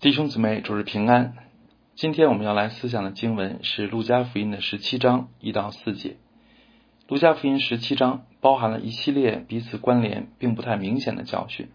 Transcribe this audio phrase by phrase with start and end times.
[0.00, 1.34] 弟兄姊妹，主日平安。
[1.96, 6.10] 今天我们要来思想的经文是《路加福音》的十七章一到四节。
[7.08, 11.70] 《路加福音》十七章包含了一系列彼此关联并不太明显的教训。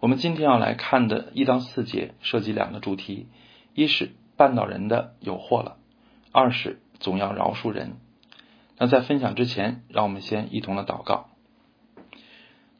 [0.00, 3.26] 我们今天要来看的一到四节涉及两个主题：
[3.74, 5.76] 一是绊倒人的有祸了；
[6.32, 7.98] 二是总要饶恕人。
[8.78, 11.28] 那在分享之前，让我们先一同的祷告。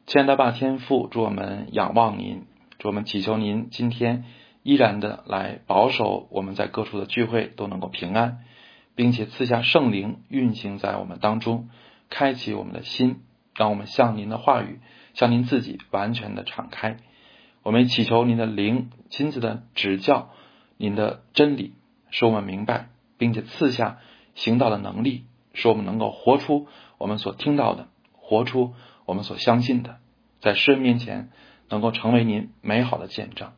[0.07, 2.47] 亲爱的爸天父，祝我们仰望您，
[2.79, 4.25] 祝我们祈求您今天。
[4.63, 8.39] 依然的来保守我们在各处的聚会都能够平安，
[8.95, 11.69] 并且赐下圣灵运行在我们当中，
[12.09, 13.21] 开启我们的心，
[13.55, 14.79] 让我们向您的话语，
[15.13, 16.97] 向您自己完全的敞开。
[17.61, 20.29] 我们祈求您的灵亲自的指教，
[20.77, 21.73] 您的真理，
[22.09, 23.99] 使我们明白，并且赐下
[24.33, 28.73] 行道的能力，使我们能够活出我们所听到的，活出
[29.05, 29.97] 我们所相信的，
[30.39, 31.29] 在世人面前
[31.69, 33.51] 能够成为您美好的见证。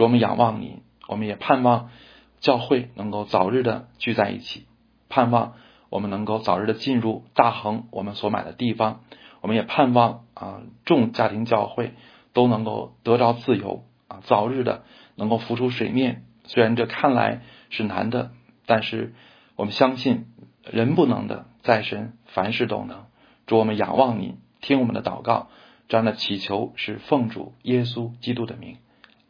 [0.00, 1.90] 主，我们仰望你，我们也盼望
[2.38, 4.66] 教会能够早日的聚在一起，
[5.10, 5.52] 盼望
[5.90, 9.02] 我们能够早日的进入大恒我们所买的地方。
[9.42, 11.92] 我们也盼望啊，众家庭教会
[12.32, 14.84] 都能够得着自由啊，早日的
[15.16, 16.24] 能够浮出水面。
[16.44, 18.30] 虽然这看来是难的，
[18.64, 19.12] 但是
[19.54, 20.24] 我们相信
[20.64, 23.04] 人不能的，在神凡事都能。
[23.46, 25.48] 主，我们仰望你，听我们的祷告，
[25.88, 28.78] 这样的祈求是奉主耶稣基督的名，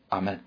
[0.09, 0.45] 阿门。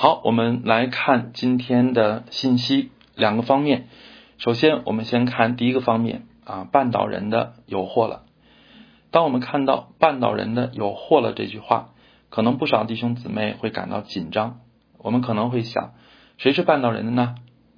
[0.00, 3.88] 好，我们来看今天的信息两个方面。
[4.36, 8.22] 首先，我们先看第一个方面啊，半岛人的有祸了。
[9.10, 11.94] 当我们看到“半岛人的有祸了”这句话，
[12.28, 14.60] 可能不少弟兄姊妹会感到紧张。
[14.98, 15.94] 我们可能会想，
[16.36, 17.34] 谁是半岛人的呢？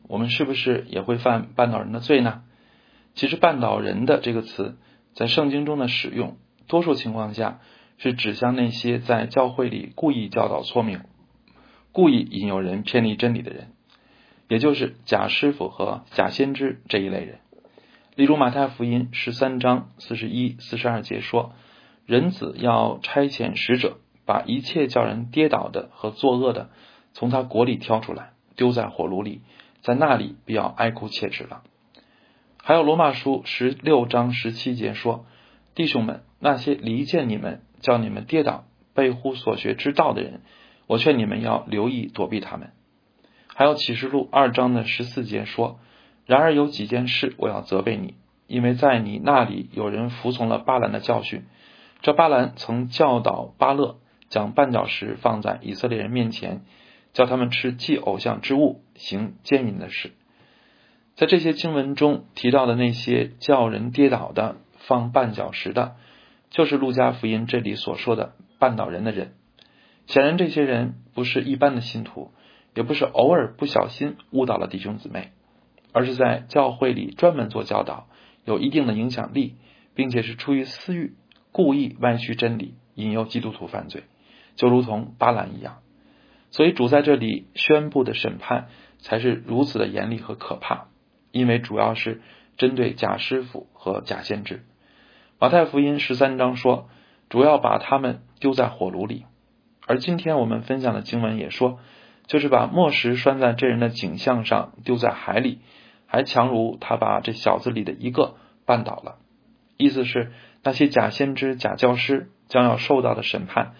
[0.07, 2.43] 我们是不是也会犯半岛人的罪呢？
[3.15, 4.77] 其实，“半岛人的”这个词
[5.15, 7.61] 在圣经中的使用，多数情况下
[7.97, 10.99] 是指向那些在教会里故意教导错谬。
[11.93, 13.73] 故意引诱人偏离真理的人，
[14.49, 17.39] 也就是假师傅和假先知这一类人。
[18.15, 21.53] 例如马太福音十三章四十一、四十二节说
[22.07, 26.71] ：“人子要差遣使者，把一切叫人跌倒的和作恶的，
[27.13, 29.41] 从他国里挑出来，丢在火炉里，
[29.81, 31.63] 在那里必要哀哭切齿了。”
[32.63, 35.25] 还有罗马书十六章十七节说
[35.75, 40.43] ：“弟兄们，那些离间你们、叫你们跌倒、背乎所学之道的人。”
[40.91, 42.73] 我劝你们要留意躲避他们。
[43.47, 45.79] 还有启示录二章的十四节说
[46.27, 48.17] ：“然而有几件事我要责备你，
[48.49, 51.45] 因为在你那里有人服从了巴兰的教训。
[52.03, 56.63] 这巴兰曾教导巴勒将绊脚石放在以色列人面前，
[57.13, 60.11] 叫他们吃祭偶像之物，行奸淫的事。”
[61.15, 64.57] 在这些经文中提到的那些叫人跌倒的、
[64.89, 65.95] 放绊脚石的，
[66.51, 69.35] 就是路加福音这里所说的绊倒人的人。
[70.11, 72.33] 显然，这些人不是一般的信徒，
[72.75, 75.31] 也不是偶尔不小心误导了弟兄姊妹，
[75.93, 78.09] 而是在教会里专门做教导，
[78.45, 79.55] 有一定的影响力，
[79.95, 81.15] 并且是出于私欲，
[81.53, 84.03] 故意歪曲真理，引诱基督徒犯罪，
[84.57, 85.79] 就如同巴兰一样。
[86.51, 88.67] 所以，主在这里宣布的审判
[88.99, 90.89] 才是如此的严厉和可怕，
[91.31, 92.21] 因为主要是
[92.57, 94.65] 针对假师傅和假先知。
[95.39, 96.89] 马太福音十三章说，
[97.29, 99.27] 主要把他们丢在火炉里。
[99.91, 101.81] 而今天我们分享的经文也说，
[102.29, 105.59] 就是把磨石拴在这人的颈项上，丢在海里，
[106.07, 109.17] 还强如他把这小子里的一个绊倒了。
[109.77, 110.31] 意思是
[110.63, 113.73] 那些假先知、假教师将要受到的审判，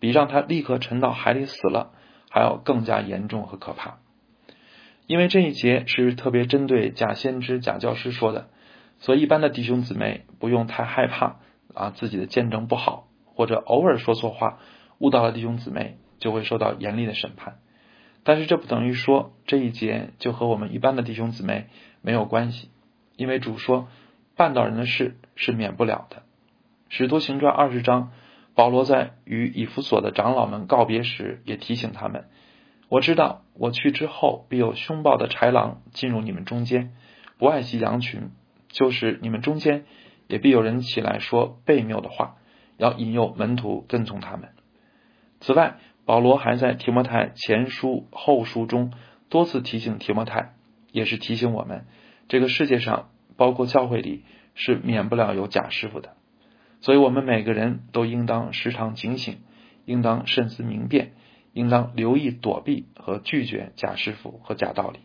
[0.00, 1.90] 比让他立刻沉到海里死了
[2.30, 3.98] 还要更加严重和可怕。
[5.06, 8.48] 因为这一节是特别针对假先知、假教师说的，
[9.00, 11.36] 所以一般的弟兄姊妹不用太害怕
[11.74, 14.60] 啊，自己的见证不好，或者偶尔说错话。
[14.98, 17.58] 误导了弟兄姊妹，就会受到严厉的审判。
[18.24, 21.66] 但是这不等于说这一节就和我们一般的弟兄姊妹
[22.02, 22.68] 没有关系，
[23.16, 23.88] 因为主说
[24.36, 26.22] 绊倒人的事是免不了的。
[26.88, 28.12] 使徒行传二十章，
[28.54, 32.24] 保罗在与以弗所的长老们告别时，也提醒他们：
[32.88, 36.94] 我知道我去之后，必有凶暴的豺狼进入你们中间，
[37.38, 38.30] 不爱惜羊群；
[38.68, 39.84] 就是你们中间，
[40.26, 42.36] 也必有人起来说悖谬的话，
[42.76, 44.50] 要引诱门徒跟从他们。
[45.40, 48.92] 此外，保罗还在提摩太前书、后书中
[49.28, 50.54] 多次提醒提摩太，
[50.90, 51.84] 也是提醒我们，
[52.28, 54.24] 这个世界上包括教会里
[54.54, 56.16] 是免不了有假师傅的，
[56.80, 59.38] 所以我们每个人都应当时常警醒，
[59.84, 61.12] 应当慎思明辨，
[61.52, 64.98] 应当留意躲避和拒绝假师傅和假道理。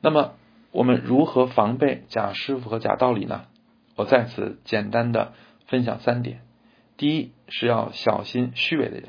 [0.00, 0.34] 那么，
[0.72, 3.46] 我们如何防备假师傅和假道理呢？
[3.96, 5.32] 我在此简单的
[5.66, 6.40] 分享三点。
[7.00, 9.08] 第一是要小心虚伪的人，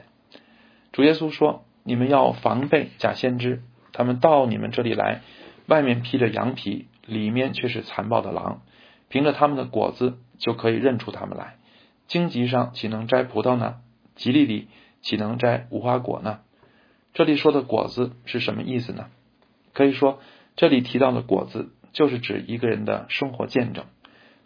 [0.93, 5.19] 主耶稣说：“你们要防备假先知，他们到你们这里来，
[5.67, 8.61] 外面披着羊皮，里面却是残暴的狼。
[9.09, 11.57] 凭着他们的果子就可以认出他们来。
[12.07, 13.81] 荆棘上岂能摘葡萄呢？
[14.15, 14.69] 吉利里
[15.01, 16.39] 岂能摘无花果呢？”
[17.13, 19.07] 这里说的果子是什么意思呢？
[19.73, 20.21] 可以说，
[20.55, 23.83] 这里提到的果子，就是指一个人的生活见证，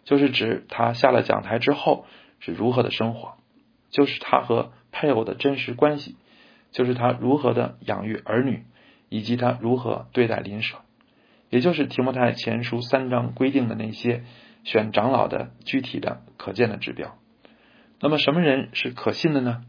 [0.02, 2.06] 就是指他下了讲台之后
[2.40, 3.35] 是如何的生活，
[3.96, 6.16] 就是他和配偶的真实关系，
[6.70, 8.66] 就是他如何的养育儿女，
[9.08, 10.82] 以及他如何对待邻舍，
[11.48, 14.24] 也就是提摩太前书三章规定的那些
[14.64, 17.16] 选长老的具体的可见的指标。
[18.00, 19.64] 那么，什么人是可信的呢？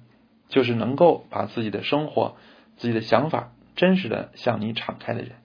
[0.49, 2.35] 就是能够把自己的生活、
[2.75, 5.37] 自己的想法真实的向你敞开的人。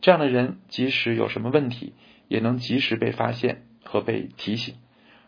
[0.00, 1.94] 这样的人，即使有什么问题，
[2.28, 4.76] 也能及时被发现和被提醒，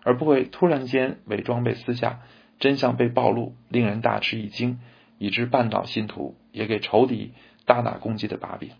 [0.04, 2.20] 而不会突然间伪装被私下，
[2.58, 4.80] 真相被暴露，令人大吃一惊，
[5.18, 7.32] 以致绊倒信徒，也给仇敌
[7.64, 8.70] 大打攻击的把柄。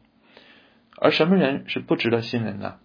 [0.99, 2.77] 而什么人是不值得信任呢？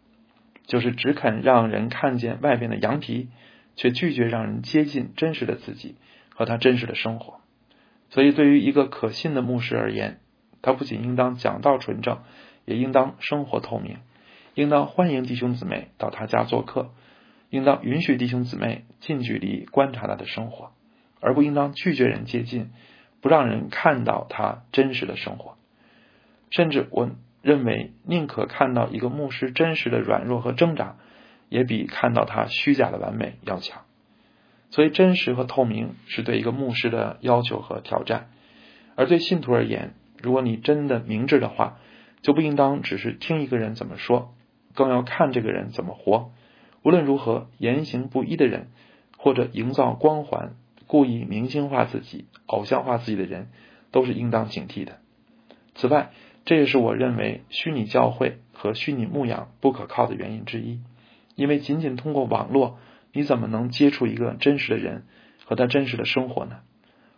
[0.66, 3.30] 就是只肯让人看见外边的羊皮，
[3.76, 5.96] 却拒绝让人接近真实的自己
[6.36, 7.42] 和他真实的生活。
[8.10, 10.20] 所以，对于一个可信的牧师而言，
[10.62, 12.20] 他不仅应当讲道纯正。
[12.64, 13.98] 也应当生活透明，
[14.54, 16.94] 应当欢迎弟兄姊妹到他家做客，
[17.50, 20.72] 应当允许弟兄姊妹近距离观察他的生活，
[21.22, 22.72] 而不应当拒绝人接近，
[23.22, 25.56] 不让人看到他真实的生活。
[26.50, 27.10] 甚至我
[27.42, 30.98] 认为，宁可看到一个牧师真实的软弱和挣扎，
[31.48, 33.84] 也比看到他虚假的完美要强。
[34.70, 38.30] 所以，真实和透明是对一个牧师的要求和挑战。
[38.96, 41.78] 而对信徒而言，如果你真的明智的话，
[42.22, 44.34] 就不应当只是听一个人怎么说，
[44.74, 46.32] 更要看这个人怎么活。
[46.84, 48.68] 无论如何，言行不一的人，
[49.18, 50.56] 或者营造光环、
[50.92, 53.48] 故意明星化自己、偶像化自己的人，
[53.92, 54.98] 都是应当警惕的。
[55.74, 56.12] 此外，
[56.44, 60.82] 这也是我认为虚拟教会和虚拟牧养不可靠的原因之一。
[61.36, 62.78] 因为仅仅通过网络，
[63.14, 65.06] 你怎么能接触一个真实的人
[65.46, 66.60] 和他真实的生活呢？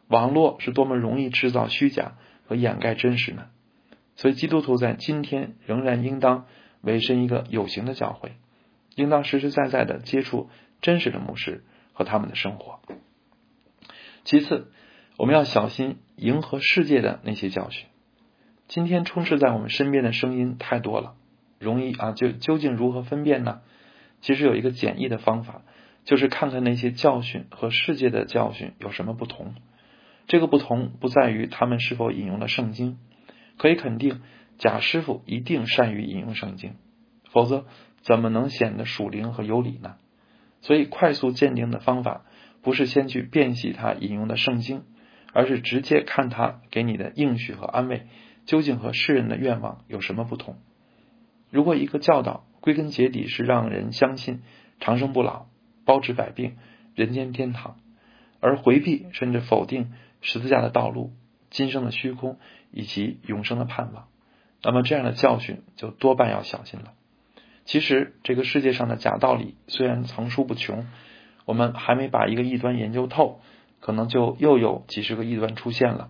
[0.07, 2.13] 网络是多么容易制造虚假
[2.45, 3.47] 和掩盖真实呢？
[4.15, 6.45] 所以，基督徒在今天仍然应当
[6.81, 8.33] 委身一个有形的教会，
[8.93, 12.79] 应当实实在在的接触真实的牧师和他们的生活。
[14.23, 14.71] 其次，
[15.17, 17.87] 我们要小心迎合世界的那些教训。
[18.67, 21.15] 今天充斥在我们身边的声音太多了，
[21.59, 23.61] 容易啊，就究竟如何分辨呢？
[24.21, 25.63] 其实有一个简易的方法，
[26.05, 29.55] 就是看看那些教训和世界的教训有什么不同。
[30.25, 32.97] 这个不同不在于他们是否引用了圣经。
[33.57, 34.21] 可以肯定，
[34.57, 36.75] 贾师傅一定善于引用圣经，
[37.29, 37.65] 否则
[38.01, 39.95] 怎么能显得属灵和有理呢？
[40.61, 42.23] 所以，快速鉴定的方法
[42.63, 44.83] 不是先去辨析他引用的圣经，
[45.31, 48.07] 而是直接看他给你的应许和安慰
[48.45, 50.57] 究竟和世人的愿望有什么不同。
[51.51, 54.41] 如果一个教导归根结底是让人相信
[54.79, 55.45] 长生不老、
[55.85, 56.55] 包治百病、
[56.95, 57.77] 人间天堂，
[58.39, 61.11] 而回避甚至否定十字架的道路。
[61.49, 62.39] 今生的虚空
[62.71, 64.07] 以及永生的盼望，
[64.63, 66.93] 那么这样的教训就多半要小心了。
[67.63, 70.87] 其实这个世界上的假道理虽然层出不穷，
[71.45, 73.39] 我们还没把一个异端研究透，
[73.79, 76.09] 可能就又有几十个异端出现了。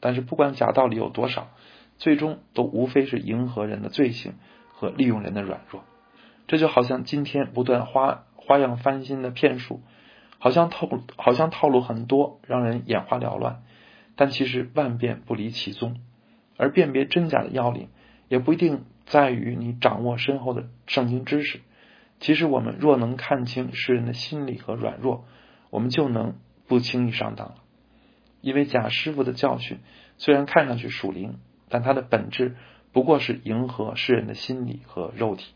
[0.00, 1.48] 但是不管假道理有多少，
[1.98, 4.34] 最终都无非是迎合人的罪行
[4.72, 5.84] 和利用人的软弱。
[6.48, 9.80] 这就好像今天不断花花样翻新的骗术，
[10.38, 13.62] 好像套好像套路很多，让人眼花缭乱。
[14.16, 16.00] 但其实万变不离其宗，
[16.56, 17.88] 而辨别真假的要领，
[18.28, 21.60] 也不一定在于你掌握深厚的圣经知识。
[22.22, 25.24] 其实我们若能看清世人的心理和软弱，
[25.70, 26.36] 我们就能
[26.68, 27.56] 不轻易上当了。
[28.40, 29.80] 因为贾师傅的教训
[30.18, 32.54] 虽然看上去属灵，但它的本质
[32.92, 35.52] 不过是迎合世人的心理和肉体。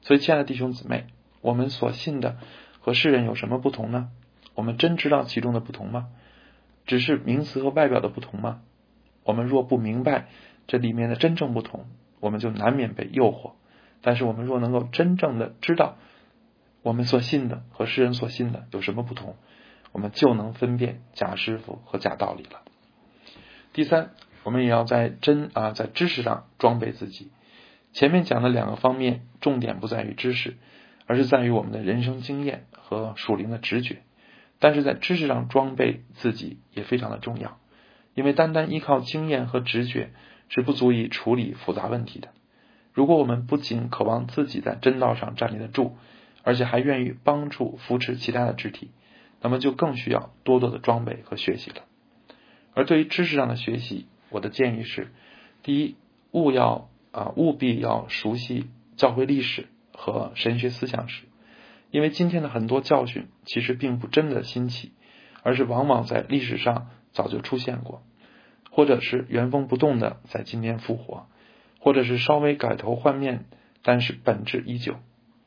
[0.00, 1.06] 所以，亲爱的弟兄姊妹，
[1.40, 2.38] 我们所信的
[2.80, 4.10] 和世人有什么不同呢？
[4.56, 6.08] 我们真知道其中的不同吗？
[6.86, 8.62] 只是名词和外表的不同吗？
[9.22, 10.26] 我们若不明白
[10.66, 11.86] 这里面的真正不同，
[12.18, 13.52] 我们就难免被诱惑。
[14.04, 15.96] 但是我们若能够真正的知道
[16.82, 19.36] 我们所信的和世人所信的有什么不同，
[19.92, 22.60] 我们就能分辨假师傅和假道理了。
[23.72, 24.10] 第三，
[24.42, 27.32] 我们也要在真啊在知识上装备自己。
[27.94, 30.58] 前面讲的两个方面，重点不在于知识，
[31.06, 34.02] 而是在于我们的人生经验和属灵的直觉。
[34.58, 37.58] 但是在知识上装备自己也非常的重要，
[38.14, 40.12] 因为单单依靠经验和直觉
[40.48, 42.28] 是不足以处理复杂问题的。
[42.94, 45.96] 如果我们不仅渴望自己在真道上站立得住，
[46.42, 48.90] 而且还愿意帮助扶持其他的肢体，
[49.42, 51.82] 那么就更需要多多的装备和学习了。
[52.72, 55.08] 而对于知识上的学习，我的建议是：
[55.62, 55.96] 第一，
[56.30, 61.24] 务要啊务必要熟悉教会历史和神学思想史，
[61.90, 64.92] 因为今天的很多教训其实并不真的新奇，
[65.42, 68.02] 而是往往在历史上早就出现过，
[68.70, 71.26] 或者是原封不动的在今天复活，
[71.84, 73.44] 或者是稍微改头换面，
[73.82, 74.96] 但是本质依旧。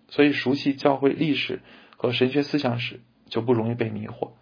[0.08, 1.62] 所以，熟悉教会历史
[1.98, 4.34] 和神学思想史，就不容易被迷惑，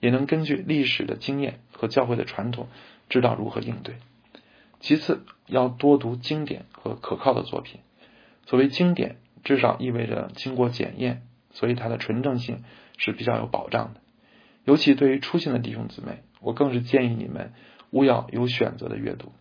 [0.00, 2.68] 也能根据历史的经验和教会的传统，
[3.10, 3.96] 知道如何应对。
[4.80, 7.80] 其次，要多读经典和可靠的作品。
[8.46, 12.64] 所谓经典，至少意味着经过检验，所以它的纯正性
[12.96, 14.00] 是比较有保障的。
[14.64, 17.52] 尤其对于初信的弟兄姊妹，我更是建议你们
[17.90, 19.32] 勿要有选择的阅读，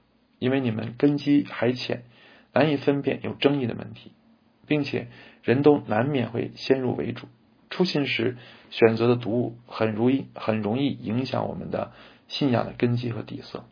[0.41, 2.03] 因为你们根基还浅，
[2.51, 4.11] 难以分辨有争议的问题。
[4.67, 5.07] 并且
[5.43, 7.27] 人都难免会先入为主，
[7.69, 8.37] 初信时
[8.69, 11.91] 选择的读物很容易很容易影响我们的
[12.29, 13.65] 信仰的根基和底色，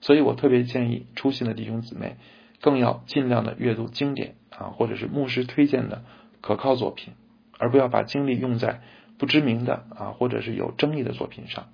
[0.00, 2.16] 所以我特别建议初信的弟兄姊妹
[2.60, 6.02] 更要尽量的阅读经典啊，或者是牧师推荐的
[6.40, 7.14] 可靠作品，
[7.56, 8.80] 而不要把精力用在
[9.18, 11.68] 不知名的啊或者是有争议的作品上，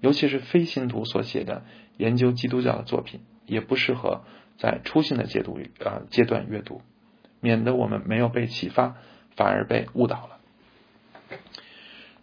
[0.00, 1.62] 尤其是非信徒所写的
[1.96, 4.22] 研究基督教的作品，也不适合
[4.56, 6.82] 在初信的阶读啊阶段阅读。
[7.40, 8.96] 免得我们没有被启发，
[9.36, 10.38] 反而被误导了。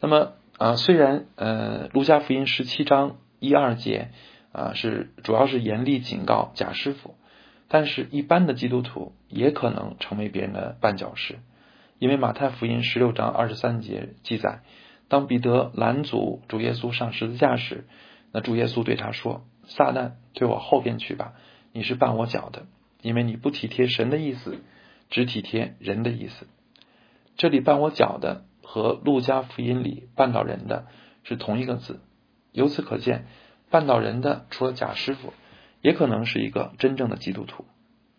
[0.02, 4.10] 那么啊，虽然呃，路加福音十七章一二节
[4.52, 7.16] 啊是主要是严厉警告假师傅，
[7.70, 11.40] 但是一般的基督徒也可能成为别人的绊脚石，
[11.98, 14.60] 因为马太福音十六章二十三节记载，
[15.08, 17.86] 当彼得拦阻主耶稣上十字架时，
[18.34, 21.34] 那主耶稣对他说：“撒旦，退我后边去吧，
[21.74, 22.68] 你是绊我脚的，
[23.02, 24.62] 因为你不体贴神的意思。”
[25.12, 26.48] 只体贴人的意思，
[27.38, 30.88] 这里绊我脚的和路加福音里绊倒人的
[31.24, 32.02] 是同一个字。
[32.52, 33.28] 由此可见，
[33.70, 35.32] 绊倒人的除了假师傅，
[35.84, 37.66] 也可能是一个真正的基督徒。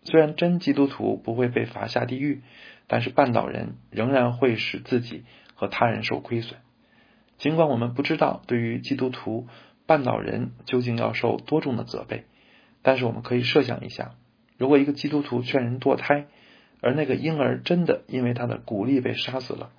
[0.03, 2.41] 虽然真基督徒不会被罚下地狱，
[2.87, 6.57] 但是绊倒人仍然会使自己和他人受亏损。
[7.37, 9.47] 尽管我们不知道对于基督徒
[9.87, 12.25] 绊倒人究竟要受多重的责备，
[12.81, 14.15] 但是我们可以设想一下，
[14.57, 16.27] 如果一个基督徒劝人堕胎，
[16.81, 19.71] 而那个婴儿真的因为他的鼓励被杀死了，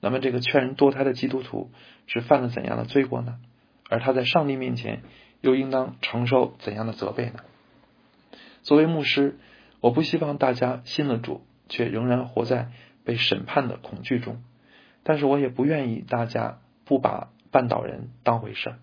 [0.00, 1.70] 那么这个劝人堕胎的基督徒
[2.06, 3.38] 是犯了怎样的罪过呢？
[3.88, 5.02] 而他在上帝面前
[5.40, 7.40] 又应当承受怎样的责备呢？
[8.62, 9.38] 作为牧师，
[9.80, 12.70] 我不希望大家信了主却仍然活在
[13.04, 14.42] 被审判的恐惧中，
[15.02, 18.78] 但是我也不愿意大家不把绊倒人当回事儿。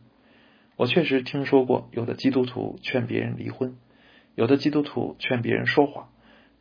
[0.84, 3.78] 我确实听说过有的基督徒劝别人离婚，
[4.36, 6.10] 有的基督徒劝别人说谎。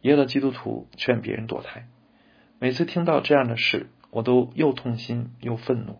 [0.01, 1.89] 也有的基督徒劝别人堕胎，
[2.61, 5.99] 每次听到这样的事，我都又痛心又愤怒。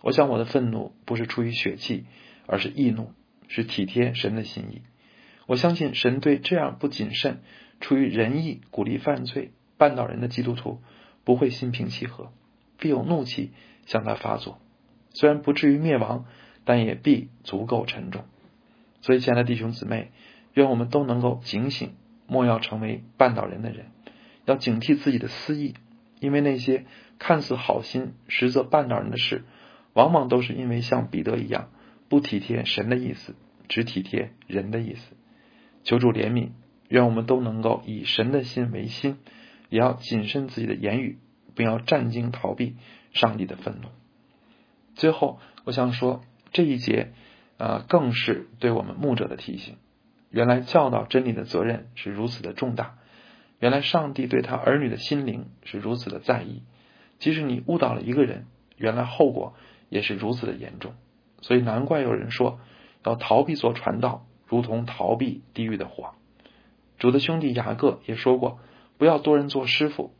[0.00, 2.04] 我想我的愤怒不是出于血气，
[2.46, 3.10] 而是易怒，
[3.48, 4.82] 是体贴神的心意。
[5.46, 7.40] 我相信神对这样不谨慎、
[7.80, 10.80] 出于仁义鼓励犯罪、绊倒人的基督徒
[11.24, 12.30] 不会心平气和，
[12.78, 13.50] 必有怒气
[13.86, 14.60] 向他发作。
[15.10, 16.26] 虽然不至于灭亡，
[16.66, 18.26] 但也必足够沉重。
[19.00, 20.10] 所以，亲爱的弟兄姊妹，
[20.52, 21.94] 愿我们都能够警醒。
[22.28, 23.86] 莫要成为绊倒人的人，
[24.46, 25.74] 要警惕自己的私意，
[26.18, 26.84] 因为那些
[27.20, 29.44] 看似好心，实则绊倒人的事，
[29.92, 31.70] 往往都是因为像彼得一样，
[32.08, 33.36] 不体贴神的意思，
[33.68, 35.14] 只体贴人的意思。
[35.84, 36.48] 求主怜悯，
[36.88, 39.18] 愿我们都能够以神的心为心，
[39.68, 41.18] 也要谨慎自己的言语，
[41.54, 42.74] 不要战惊逃避
[43.12, 43.86] 上帝的愤怒。
[44.96, 46.24] 最后，我想说
[46.56, 47.12] 这一节，
[47.58, 49.76] 啊，更是对我们牧者的提醒。
[50.30, 52.94] 原来教导真理的责任是如此的重大，
[53.60, 56.62] 原来上帝对他儿女的心灵是如此的在意。
[57.18, 58.46] 即使你误导了一个人，
[58.78, 59.52] 原来后果
[59.90, 60.94] 也是如此的严重。
[61.42, 62.58] 所以难怪有人说，
[63.04, 66.14] 要逃避做传道，如同逃避地狱的火。
[66.98, 68.60] 主的兄弟雅各也说过，
[68.96, 70.14] 不要多人做师傅，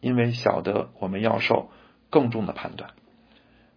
[0.00, 1.68] 因为晓得我们要受
[2.10, 2.90] 更重的判断。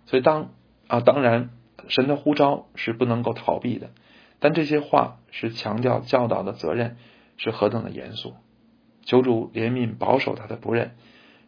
[0.06, 0.52] 所以当
[0.88, 1.50] 啊，当然
[1.88, 3.92] 神的呼召是不能够逃避的。
[4.40, 6.98] 但这些话是强调教导的责任
[7.38, 8.34] 是何等的严肃，
[9.04, 10.96] 求主怜悯保守他的仆人，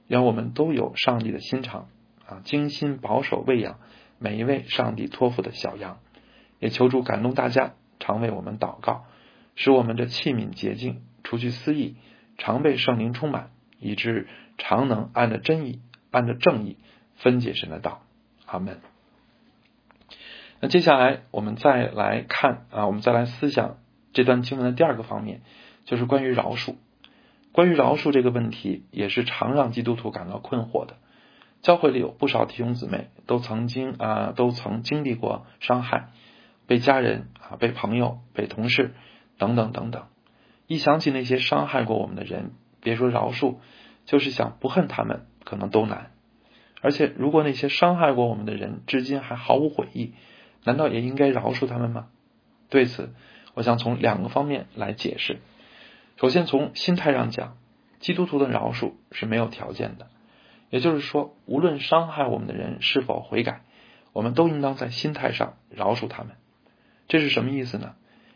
[0.08, 1.90] 让我们都有上帝的心肠
[2.26, 3.80] 啊，精心保守喂养
[4.18, 6.00] 每一位上帝托付的小羊，
[6.60, 9.06] 也求主感动大家，常为我们祷告，
[9.56, 11.98] 使我们的器皿洁净，除去私意，
[12.38, 14.28] 常被圣灵充满，以致
[14.58, 16.78] 常能按着真意，按着正义
[17.16, 18.02] 分解神的道。
[18.46, 18.80] 阿门。
[20.62, 23.78] 那接下来我们再来看啊，我们再来思想
[24.14, 25.42] 这段经文的第二个方面，
[25.86, 26.76] 就是关于饶恕。
[27.52, 30.96] 关于饶恕这个问题，也是常让基督徒感到困惑的。
[31.62, 36.10] 教会里有不少弟兄姊妹都曾经啊，都曾经历过伤害，
[36.68, 38.94] 被家人啊、被朋友、被同事
[39.38, 40.04] 等等等等。
[40.68, 43.56] 一想起那些伤害过我们的人，别说饶恕，
[44.06, 46.12] 就是想不恨他们，可能都难。
[46.82, 50.14] 而且，如果那些伤害过我们的人至今还毫无悔意，
[50.66, 52.08] 难道也应该饶恕他们吗？
[52.70, 53.14] 对此，
[53.54, 55.38] 我想从两个方面来解释。
[56.18, 57.58] 首先，从心态上讲，
[58.00, 60.08] 基督徒的饶恕是没有条件的，
[60.70, 63.62] 也就是说，无论伤害我们的人是否悔改，
[64.12, 66.34] 我们都应当在心态上饶恕他们。
[67.08, 67.94] 这是什么意思呢？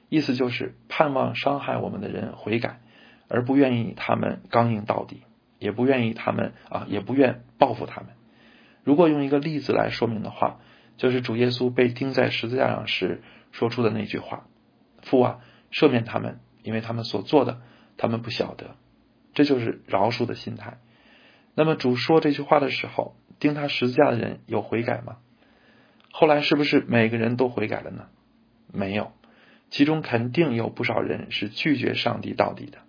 [0.09, 2.79] 意思就是盼望伤害我们的人悔改，
[3.27, 5.24] 而不愿意他们刚硬到底，
[5.57, 8.09] 也不愿意他们啊，也不愿报复他们。
[8.83, 10.59] 如果用一个例子来说明的话，
[11.00, 14.46] 就是主耶稣被钉在十字架上时说出的那句话
[15.01, 15.39] ：“父啊，
[15.72, 17.62] 赦免他们，因为他们所做的，
[17.96, 18.75] 他们不晓得。”
[19.34, 20.79] 这就是饶恕的心态。
[21.56, 25.18] 那么主说这句话的时候，钉他十字架的人有悔改吗？
[26.12, 28.08] 后来是不是每个人都悔改了呢？
[28.74, 29.13] 没有，
[29.70, 32.79] 其中肯定有不少人是拒绝上帝到底的，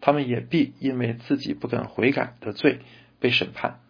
[0.00, 2.78] 他们也必因为自己不肯悔改的罪
[3.18, 3.80] 被审判。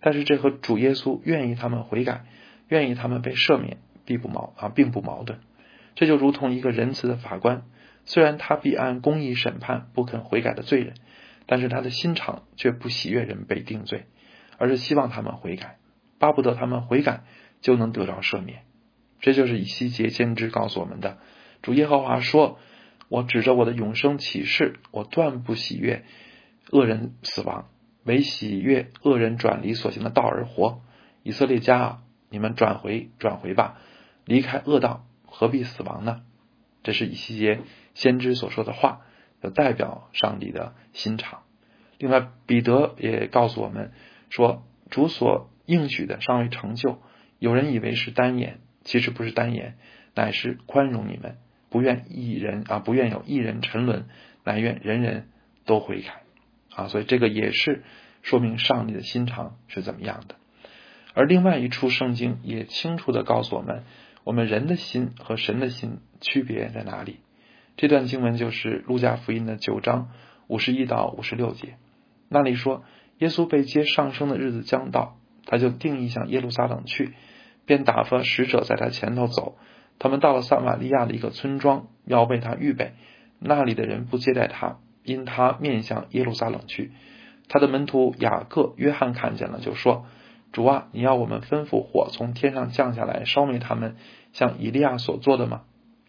[0.00, 2.24] 但是这和主耶稣愿意他们悔改，
[2.72, 3.76] 愿意他们被赦免，
[4.06, 5.40] 并不矛啊，并不矛盾。
[5.94, 7.64] 这就如同一个仁慈的法官，
[8.06, 10.94] 虽然他必按公义审判不肯悔改的罪人，
[11.44, 14.06] 但是他的心肠却不喜悦人被定罪，
[14.56, 15.76] 而是希望他们悔改，
[16.18, 17.24] 巴不得他们悔改
[17.60, 18.62] 就能得着赦免。
[19.20, 21.18] 这就是以西结先知告诉我们的。
[21.60, 22.58] 主耶和华说
[23.10, 26.04] ：“我指着我的永生启示，我断不喜悦
[26.70, 27.68] 恶人死亡。”
[28.04, 30.80] 为喜悦恶人转离所行的道而活，
[31.22, 33.78] 以色列家啊，你们转回转回吧，
[34.24, 36.22] 离开恶道，何必死亡呢？
[36.82, 37.60] 这是以西结
[37.94, 39.02] 先知所说的话，
[39.40, 41.42] 就代表上帝的心肠。
[41.98, 43.92] 另外，彼得也告诉我们
[44.30, 47.00] 说，主所应许的尚未成就，
[47.38, 49.76] 有人以为是单言，其实不是单言，
[50.14, 51.36] 乃是宽容你们，
[51.68, 54.06] 不愿一人啊，不愿有一人沉沦，
[54.42, 55.28] 乃愿人人
[55.66, 56.22] 都悔改。
[56.74, 57.84] 啊，所以这个也是
[58.22, 60.36] 说明上帝的心肠是怎么样的。
[61.14, 63.84] 而另外一处圣经也清楚的告诉我们，
[64.24, 67.20] 我们人的心和神的心区别在哪里。
[67.76, 70.10] 这段经文就是路加福音的九章
[70.46, 71.76] 五十一到五十六节，
[72.28, 72.84] 那里说，
[73.18, 77.14] 耶稣被接上升的日子将到，他就定义向耶路撒冷去，
[77.66, 79.56] 便打发使者在他前头走。
[79.98, 82.92] 他们到了撒玛利亚的一个村庄，要为他预备，
[83.38, 84.78] 那里的人不接待他。
[85.04, 86.92] 因他面向耶路撒冷去，
[87.48, 90.06] 他的门徒雅各、约翰看见了，就说
[90.52, 93.96] ：“主啊，你要我们吩咐火从天上降下来烧灭他们，
[94.32, 95.62] 像以利亚所做的吗？”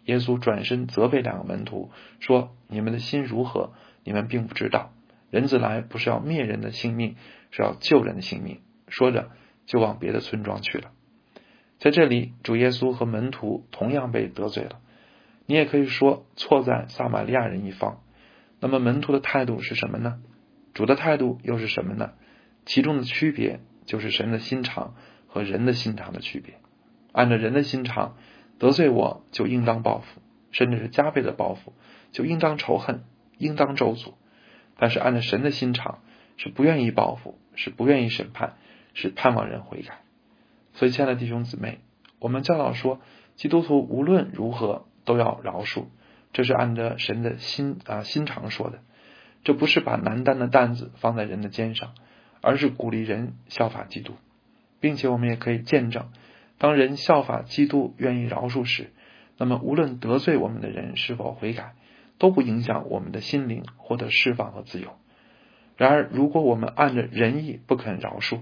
[0.06, 3.72] 耶稣转身责备两个门徒说：“你们的心如何？
[4.04, 4.92] 你们并不知道。
[5.30, 7.16] 人子来不是要灭人的性命，
[7.52, 9.32] 是要救人的性命。”说着
[9.66, 10.92] 就往别的村庄去了。
[11.80, 14.82] 在这里，主耶稣和门徒同样被得罪了。
[15.46, 18.02] 你也可以说错在撒玛利亚人一方。
[18.60, 20.20] 那么门徒的态度是什么呢？
[20.74, 22.12] 主的态度又是什么呢？
[22.66, 24.96] 其中的区别就是神的心肠
[25.28, 26.56] 和人的心肠的区别。
[27.12, 28.16] 按照人的心肠，
[28.60, 31.74] 得罪我就应当报复，甚至是加倍的报复，
[32.12, 33.04] 就应当仇恨，
[33.38, 34.14] 应当咒诅。
[34.78, 36.00] 但是按照神的心肠，
[36.38, 38.56] 是不愿意报复，是不愿意审判，
[38.94, 40.00] 是盼望人悔改。
[40.74, 41.80] 所以，亲爱的弟兄姊妹，
[42.20, 43.00] 我们教导说，
[43.36, 45.86] 基督徒无论如何都要饶恕。
[46.32, 48.80] 这是按照神的心啊心肠说的，
[49.44, 51.94] 这不是把难担的担子放在人的肩上，
[52.44, 54.14] 而是鼓励人效法基督，
[54.82, 56.10] 并且我们也可以见证，
[56.58, 58.92] 当人效法基督愿意饶恕时，
[59.38, 61.74] 那么无论得罪我们的人是否悔改，
[62.18, 64.98] 都不影响我们的心灵获得释放和自由。
[65.78, 68.42] 然而，如果我们按着仁义不肯饶恕，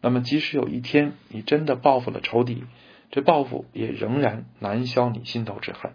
[0.00, 2.64] 那么即使有一天你真的报复了仇敌，
[3.10, 5.92] 这报复也仍然难消你心头之恨。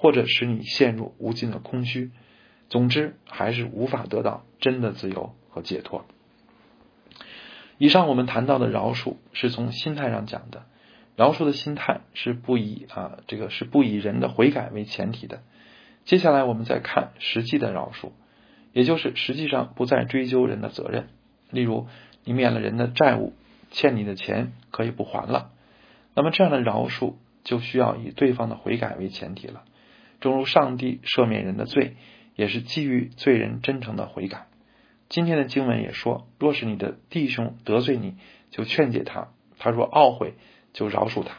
[0.00, 2.12] 或者使你陷入无尽的空虚，
[2.68, 6.06] 总之还是无法得到真的自由和解脱。
[7.78, 10.64] 以上我们谈到的饶恕是从心态上讲的，
[11.16, 15.42] 饶恕的心态是不以啊这个是不以人的悔改为前提的。
[16.04, 18.10] 接下来我们再看实际的饶恕，
[18.72, 21.08] 也就是实际上不再追究人的责任。
[21.50, 21.86] 例如
[22.24, 23.32] 你免了人的债务，
[23.70, 25.52] 欠你的钱可以不还了，
[26.14, 27.14] 那么这样的饶恕
[27.44, 29.62] 就需要以对方的悔改为前提了。
[30.20, 31.94] 正如上帝赦免人的罪，
[32.34, 34.47] 也是基于罪人真诚的悔改。
[35.08, 38.16] 今天的经文也说：若是你的弟兄得罪你，
[38.50, 40.34] 就劝解他；他若懊悔，
[40.72, 41.36] 就饶恕他。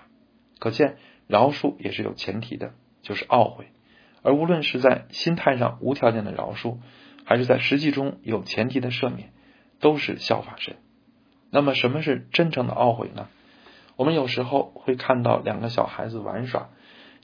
[0.60, 3.68] 可见饶恕也是有前提的，就是懊悔。
[4.22, 6.78] 而无论是在心态上无条件的饶恕，
[7.26, 9.32] 还是在实际中有前提的赦免，
[9.80, 10.76] 都是效法神。
[11.52, 13.28] 那么，什么是真诚的懊悔呢？
[13.96, 16.70] 我们有时候会看到两个小孩子玩耍。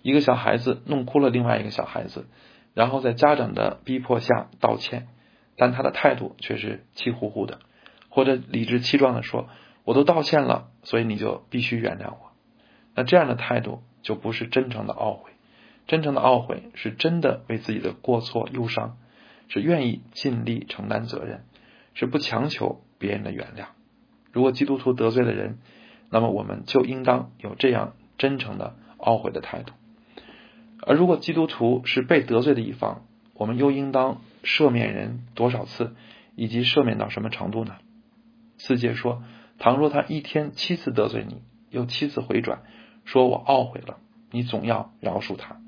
[0.01, 2.27] 一个小孩子弄哭了另外一个小孩子，
[2.75, 5.08] 然后在家长的逼迫下道歉，
[5.55, 7.59] 但他的态度却是气呼呼的，
[8.09, 9.47] 或者理直气壮的说
[9.83, 12.31] ：“我都道歉了，所以你就必须原谅我。”
[12.95, 15.31] 那这样的态度就不是真诚的懊悔。
[15.87, 18.97] 真诚的懊悔是真的为自己的过错忧伤，
[19.49, 21.45] 是愿意尽力承担责任，
[21.93, 23.65] 是不强求别人的原谅。
[24.31, 25.59] 如果基督徒得罪了人，
[26.09, 29.73] 那么我们就应当有这样真诚的懊悔的态度；
[30.81, 35.95] 而如果基督徒是被得罪的一方，我们又应当赦免人多少次，
[36.36, 37.75] 以及赦免到什么程度呢？
[38.58, 39.23] 四节说：
[39.58, 42.62] 倘若他一天七次得罪你，又七次回转，
[43.03, 43.97] 说我懊悔了，
[44.31, 45.60] 你总要饶恕他。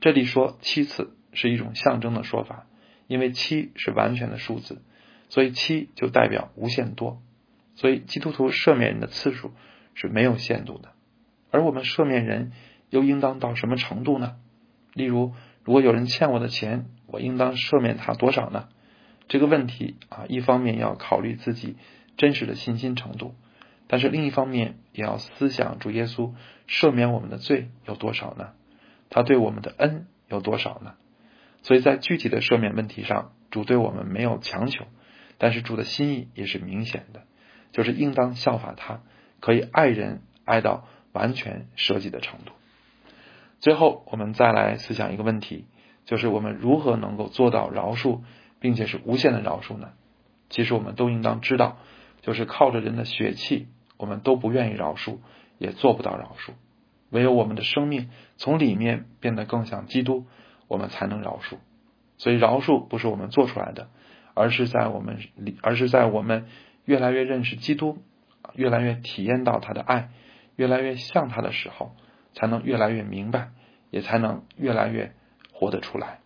[0.00, 2.66] 这里说七次是一种象征的说法，
[3.06, 4.82] 因为七是完全的数字，
[5.28, 7.20] 所以七就代表无限多。
[7.74, 9.52] 所以基督徒赦免人的次数
[9.94, 10.90] 是没有限度的。
[11.50, 12.52] 而我们赦免人
[12.90, 14.36] 又应当到什么程度呢？
[14.92, 18.68] 例如，如果有人欠我的钱，我应当赦免他多少呢？
[19.28, 21.76] 这个问题啊，一方面要考虑自己
[22.16, 23.34] 真实的信心程度，
[23.86, 26.32] 但是另一方面也要思想主耶稣
[26.68, 28.52] 赦免我们的罪有多少呢？
[29.08, 30.94] 他对我们的恩有多少呢？
[31.62, 34.86] 所以在具体的赦免问题上，主对我们没有强求，
[35.38, 37.22] 但是主的心意也是明显的，
[37.72, 39.02] 就是应当效法他，
[39.40, 42.52] 可以爱人爱到完全舍己的程度。
[43.60, 45.66] 最后，我们再来思想一个问题，
[46.06, 48.20] 就是我们如何能够做到饶恕，
[48.58, 49.90] 并且是无限的饶恕呢？
[50.48, 51.76] 其实我们都应当知道，
[52.22, 53.68] 就是靠着人的血气，
[53.98, 55.18] 我们都不愿意饶恕，
[55.58, 56.52] 也做不到饶恕。
[57.10, 60.26] 唯有我们的生命从里面变得更像基督，
[60.66, 61.56] 我们才能饶恕。
[62.16, 63.88] 所以饶恕不是我们做出来的，
[64.34, 66.46] 而是在我们里，而是在我们
[66.84, 67.98] 越来越认识基督，
[68.54, 70.10] 越来越体验到他的爱，
[70.56, 71.94] 越来越像他的时候，
[72.34, 73.50] 才能越来越明白，
[73.90, 75.12] 也才能越来越
[75.52, 76.20] 活得出来。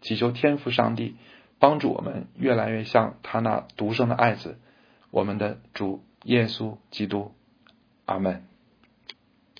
[0.00, 1.16] 祈求天父上帝
[1.58, 4.58] 帮助我们越来越像他那独生的爱子，
[5.10, 7.32] 我们的主耶稣基督。
[8.04, 8.44] 阿门。